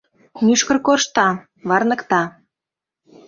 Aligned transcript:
Мӱшкыр 0.45 0.77
коршта, 0.85 1.27
варныкта. 1.67 2.21